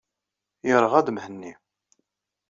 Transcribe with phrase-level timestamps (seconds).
[0.67, 1.53] Yeṛɣa-d Mhenni.